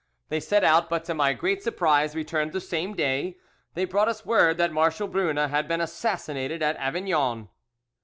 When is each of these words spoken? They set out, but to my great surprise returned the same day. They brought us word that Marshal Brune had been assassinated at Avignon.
They 0.29 0.39
set 0.39 0.63
out, 0.63 0.89
but 0.89 1.03
to 1.05 1.13
my 1.13 1.33
great 1.33 1.61
surprise 1.61 2.15
returned 2.15 2.53
the 2.53 2.59
same 2.59 2.95
day. 2.95 3.37
They 3.75 3.85
brought 3.85 4.07
us 4.07 4.25
word 4.25 4.57
that 4.57 4.73
Marshal 4.73 5.07
Brune 5.07 5.37
had 5.37 5.67
been 5.67 5.79
assassinated 5.79 6.63
at 6.63 6.75
Avignon. 6.77 7.49